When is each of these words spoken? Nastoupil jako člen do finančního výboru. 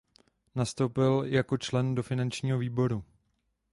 Nastoupil 0.55 1.23
jako 1.25 1.57
člen 1.57 1.95
do 1.95 2.03
finančního 2.03 2.57
výboru. 2.57 3.03